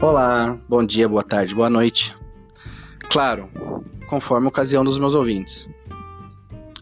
Olá, 0.00 0.56
bom 0.68 0.86
dia, 0.86 1.08
boa 1.08 1.24
tarde, 1.24 1.56
boa 1.56 1.68
noite. 1.68 2.16
Claro, 3.10 3.50
conforme 4.06 4.46
a 4.46 4.48
ocasião 4.48 4.84
dos 4.84 4.96
meus 4.96 5.12
ouvintes. 5.12 5.68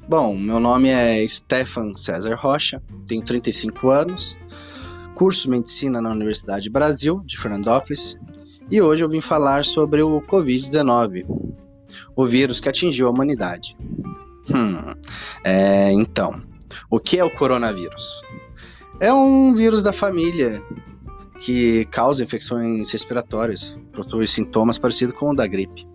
Bom, 0.06 0.36
meu 0.36 0.60
nome 0.60 0.90
é 0.90 1.26
Stefan 1.26 1.94
César 1.94 2.34
Rocha, 2.34 2.82
tenho 3.08 3.24
35 3.24 3.88
anos, 3.88 4.36
curso 5.14 5.48
Medicina 5.48 5.98
na 5.98 6.10
Universidade 6.10 6.68
Brasil, 6.68 7.22
de 7.24 7.38
Fernandópolis, 7.38 8.18
e 8.70 8.82
hoje 8.82 9.02
eu 9.02 9.08
vim 9.08 9.22
falar 9.22 9.64
sobre 9.64 10.02
o 10.02 10.20
Covid-19, 10.20 11.24
o 12.14 12.26
vírus 12.26 12.60
que 12.60 12.68
atingiu 12.68 13.06
a 13.06 13.10
humanidade. 13.10 13.78
Hum, 14.54 14.94
é, 15.42 15.90
então, 15.90 16.42
o 16.90 17.00
que 17.00 17.18
é 17.18 17.24
o 17.24 17.30
coronavírus? 17.30 18.20
É 19.00 19.10
um 19.10 19.54
vírus 19.54 19.82
da 19.82 19.92
família 19.92 20.62
que 21.40 21.84
causa 21.86 22.24
infecções 22.24 22.90
respiratórias, 22.90 23.76
produz 23.92 24.30
sintomas 24.30 24.78
parecidos 24.78 25.16
com 25.16 25.30
o 25.30 25.34
da 25.34 25.46
gripe. 25.46 25.86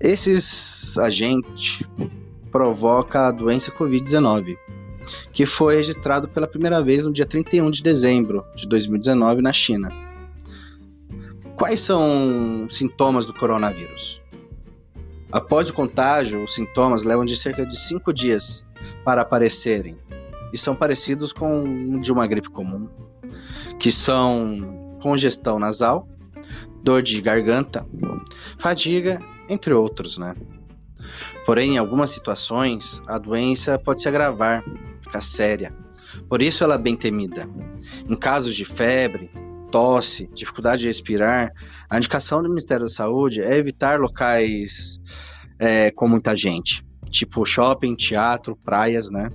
Esses 0.00 0.96
agentes 0.98 1.82
provocam 2.50 3.22
a 3.22 3.30
doença 3.30 3.72
Covid-19, 3.72 4.56
que 5.32 5.44
foi 5.44 5.76
registrado 5.76 6.28
pela 6.28 6.46
primeira 6.46 6.82
vez 6.82 7.04
no 7.04 7.12
dia 7.12 7.26
31 7.26 7.70
de 7.70 7.82
dezembro 7.82 8.44
de 8.54 8.68
2019 8.68 9.42
na 9.42 9.52
China. 9.52 9.90
Quais 11.56 11.80
são 11.80 12.66
os 12.66 12.76
sintomas 12.76 13.26
do 13.26 13.34
coronavírus? 13.34 14.20
Após 15.30 15.68
o 15.68 15.74
contágio, 15.74 16.42
os 16.42 16.54
sintomas 16.54 17.04
levam 17.04 17.24
de 17.24 17.36
cerca 17.36 17.66
de 17.66 17.78
5 17.78 18.12
dias 18.12 18.64
para 19.04 19.22
aparecerem 19.22 19.96
e 20.52 20.58
são 20.58 20.74
parecidos 20.74 21.32
com 21.32 22.00
de 22.00 22.12
uma 22.12 22.26
gripe 22.26 22.50
comum, 22.50 22.88
que 23.78 23.90
são 23.90 24.96
congestão 25.00 25.58
nasal, 25.58 26.08
dor 26.82 27.02
de 27.02 27.20
garganta, 27.20 27.86
fadiga, 28.58 29.20
entre 29.48 29.72
outros, 29.72 30.18
né? 30.18 30.34
Porém, 31.44 31.74
em 31.74 31.78
algumas 31.78 32.10
situações, 32.10 33.00
a 33.06 33.18
doença 33.18 33.78
pode 33.78 34.02
se 34.02 34.08
agravar, 34.08 34.62
ficar 35.00 35.20
séria. 35.20 35.74
Por 36.28 36.42
isso 36.42 36.62
ela 36.64 36.74
é 36.74 36.78
bem 36.78 36.96
temida. 36.96 37.48
Em 38.08 38.16
casos 38.16 38.54
de 38.54 38.64
febre, 38.64 39.30
tosse, 39.70 40.28
dificuldade 40.34 40.82
de 40.82 40.88
respirar, 40.88 41.52
a 41.88 41.96
indicação 41.96 42.42
do 42.42 42.48
Ministério 42.48 42.84
da 42.84 42.90
Saúde 42.90 43.40
é 43.40 43.56
evitar 43.56 43.98
locais 43.98 45.00
é, 45.58 45.90
com 45.90 46.08
muita 46.08 46.36
gente, 46.36 46.84
tipo 47.10 47.44
shopping, 47.44 47.94
teatro, 47.94 48.56
praias, 48.56 49.10
né? 49.10 49.30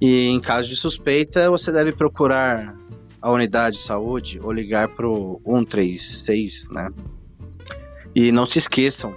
E 0.00 0.28
em 0.28 0.40
caso 0.40 0.68
de 0.68 0.76
suspeita, 0.76 1.50
você 1.50 1.70
deve 1.72 1.92
procurar 1.92 2.76
a 3.20 3.30
unidade 3.30 3.76
de 3.76 3.82
saúde 3.82 4.38
ou 4.42 4.52
ligar 4.52 4.88
para 4.88 5.08
o 5.08 5.40
136, 5.46 6.68
né? 6.70 6.90
E 8.14 8.30
não 8.30 8.46
se 8.46 8.58
esqueçam 8.58 9.14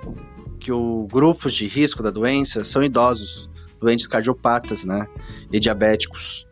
que 0.60 0.72
os 0.72 1.08
grupos 1.12 1.54
de 1.54 1.68
risco 1.68 2.02
da 2.02 2.10
doença 2.10 2.64
são 2.64 2.82
idosos, 2.82 3.50
doentes 3.80 4.08
cardiopatas, 4.08 4.86
né? 4.86 5.08
E 5.52 5.60
diabéticos. 5.60 6.48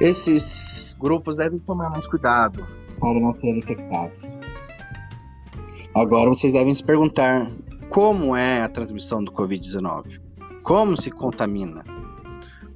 Esses 0.00 0.94
grupos 0.98 1.36
devem 1.36 1.58
tomar 1.58 1.90
mais 1.90 2.06
cuidado 2.06 2.66
para 2.98 3.20
não 3.20 3.32
serem 3.32 3.58
infectados. 3.58 4.22
Agora 5.94 6.28
vocês 6.28 6.54
devem 6.54 6.74
se 6.74 6.82
perguntar 6.82 7.52
como 7.90 8.34
é 8.34 8.62
a 8.62 8.68
transmissão 8.68 9.22
do 9.22 9.30
Covid-19? 9.30 10.18
Como 10.62 10.96
se 10.96 11.10
contamina? 11.10 11.84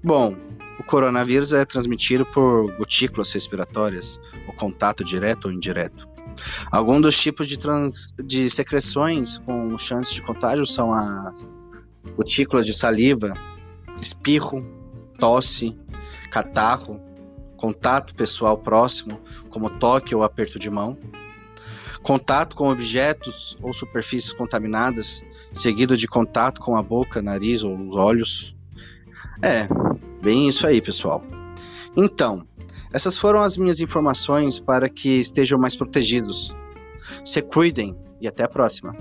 Bom, 0.06 0.36
o 0.78 0.84
coronavírus 0.84 1.52
é 1.52 1.64
transmitido 1.64 2.24
por 2.24 2.70
gotículas 2.76 3.32
respiratórias, 3.32 4.20
o 4.46 4.52
contato 4.52 5.02
direto 5.02 5.46
ou 5.46 5.52
indireto. 5.52 6.08
Alguns 6.70 7.02
dos 7.02 7.18
tipos 7.18 7.48
de, 7.48 7.58
trans, 7.58 8.14
de 8.24 8.48
secreções 8.48 9.38
com 9.38 9.76
chance 9.76 10.14
de 10.14 10.22
contágio 10.22 10.64
são 10.64 10.94
as 10.94 11.50
gotículas 12.16 12.64
de 12.64 12.72
saliva, 12.72 13.34
espirro, 14.00 14.64
tosse, 15.18 15.76
catarro, 16.30 17.00
contato 17.56 18.14
pessoal 18.14 18.56
próximo, 18.56 19.20
como 19.50 19.68
toque 19.68 20.14
ou 20.14 20.22
aperto 20.22 20.56
de 20.56 20.70
mão, 20.70 20.96
contato 22.04 22.54
com 22.54 22.70
objetos 22.70 23.58
ou 23.60 23.74
superfícies 23.74 24.32
contaminadas, 24.32 25.24
seguido 25.52 25.96
de 25.96 26.06
contato 26.06 26.60
com 26.60 26.76
a 26.76 26.82
boca, 26.82 27.20
nariz 27.20 27.64
ou 27.64 27.76
os 27.76 27.96
olhos. 27.96 28.56
É, 29.42 29.68
bem 30.26 30.48
isso 30.48 30.66
aí, 30.66 30.82
pessoal. 30.82 31.22
Então, 31.96 32.44
essas 32.92 33.16
foram 33.16 33.40
as 33.40 33.56
minhas 33.56 33.80
informações 33.80 34.58
para 34.58 34.88
que 34.88 35.20
estejam 35.20 35.56
mais 35.56 35.76
protegidos. 35.76 36.52
Se 37.24 37.40
cuidem 37.40 37.96
e 38.20 38.26
até 38.26 38.42
a 38.42 38.48
próxima. 38.48 38.92